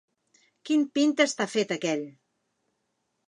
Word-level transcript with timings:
Quin 0.69 0.85
pinta 0.99 1.27
està 1.29 1.47
fet 1.53 1.73
aquell! 1.77 2.03